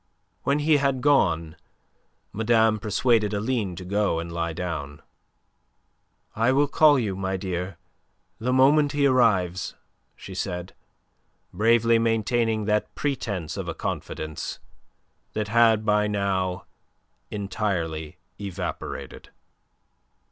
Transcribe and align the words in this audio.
When 0.41 0.57
he 0.57 0.77
had 0.77 1.01
gone, 1.01 1.55
madame 2.33 2.79
persuaded 2.79 3.35
Aline 3.35 3.75
to 3.75 3.85
go 3.85 4.17
and 4.17 4.31
lie 4.31 4.51
down. 4.51 5.03
"I 6.35 6.51
will 6.51 6.67
call 6.67 6.97
you, 6.97 7.15
my 7.15 7.37
dear, 7.37 7.77
the 8.39 8.51
moment 8.51 8.93
he 8.93 9.05
arrives," 9.05 9.75
she 10.15 10.33
said, 10.33 10.73
bravely 11.53 11.99
maintaining 11.99 12.65
that 12.65 12.95
pretence 12.95 13.57
of 13.57 13.67
a 13.69 13.75
confidence 13.75 14.57
that 15.33 15.49
had 15.49 15.85
by 15.85 16.07
now 16.07 16.65
entirely 17.29 18.17
evaporated. 18.39 19.29